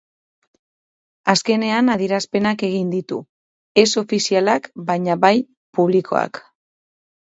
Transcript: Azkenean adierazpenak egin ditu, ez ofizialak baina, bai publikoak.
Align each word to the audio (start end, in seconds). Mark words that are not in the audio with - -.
Azkenean 1.33 1.91
adierazpenak 1.97 2.65
egin 2.71 2.91
ditu, 2.97 3.21
ez 3.85 3.89
ofizialak 4.05 4.75
baina, 4.93 5.23
bai 5.29 5.37
publikoak. 5.79 6.47